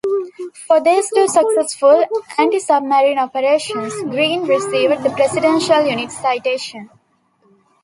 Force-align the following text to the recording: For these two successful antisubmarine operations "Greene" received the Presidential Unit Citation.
For 0.67 0.79
these 0.81 1.11
two 1.13 1.27
successful 1.27 2.03
antisubmarine 2.39 3.19
operations 3.21 3.93
"Greene" 4.01 4.45
received 4.47 5.03
the 5.03 5.11
Presidential 5.11 5.85
Unit 5.85 6.11
Citation. 6.11 6.89